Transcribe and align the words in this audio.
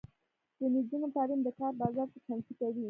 د 0.59 0.61
نجونو 0.73 1.07
تعلیم 1.15 1.39
د 1.43 1.47
کار 1.59 1.73
بازار 1.81 2.07
ته 2.13 2.19
چمتو 2.25 2.51
کوي. 2.59 2.79